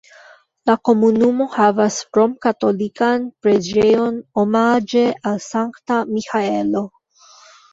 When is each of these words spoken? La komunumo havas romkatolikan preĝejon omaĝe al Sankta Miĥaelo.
La 0.69 0.75
komunumo 0.87 1.45
havas 1.55 1.97
romkatolikan 2.19 3.27
preĝejon 3.45 4.17
omaĝe 4.45 5.05
al 5.33 5.39
Sankta 5.51 5.99
Miĥaelo. 6.17 6.87